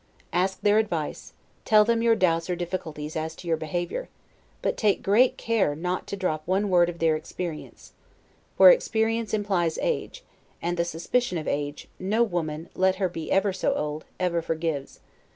Ask 0.33 0.61
their 0.61 0.79
advice, 0.79 1.33
tell 1.63 1.85
them 1.85 2.01
your 2.01 2.15
doubts 2.15 2.49
or 2.49 2.55
difficulties 2.55 3.15
as 3.15 3.35
to 3.35 3.47
your 3.47 3.55
behavior; 3.55 4.09
but 4.63 4.75
take 4.75 5.03
great 5.03 5.37
care 5.37 5.75
not 5.75 6.07
to 6.07 6.17
drop 6.17 6.41
one 6.47 6.71
word 6.71 6.89
of 6.89 6.97
their 6.97 7.15
experience; 7.15 7.93
for 8.57 8.71
experience 8.71 9.31
implies 9.31 9.77
age; 9.79 10.23
and 10.59 10.75
the 10.75 10.85
suspicion 10.85 11.37
of 11.37 11.47
age, 11.47 11.87
no 11.99 12.23
woman, 12.23 12.67
let 12.73 12.95
her 12.95 13.09
be 13.09 13.29
ever 13.31 13.53
so 13.53 13.75
old, 13.75 14.05
ever 14.19 14.41
forgives. 14.41 15.01